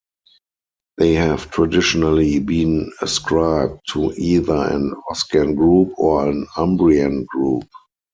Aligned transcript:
They 0.97 1.13
have 1.13 1.51
traditionally 1.51 2.39
been 2.39 2.91
ascribed 3.03 3.81
to 3.91 4.11
either 4.17 4.55
an 4.55 4.95
Oscan 5.11 5.55
group 5.55 5.93
or 5.95 6.27
an 6.27 6.47
Umbrian 6.57 7.25
group. 7.25 7.67